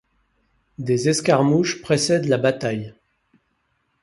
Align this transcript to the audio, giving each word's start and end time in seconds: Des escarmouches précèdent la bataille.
Des 0.79 1.09
escarmouches 1.09 1.79
précèdent 1.83 2.25
la 2.25 2.39
bataille. 2.39 2.95